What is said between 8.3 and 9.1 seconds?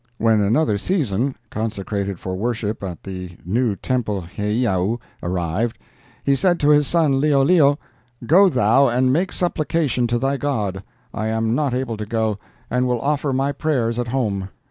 thou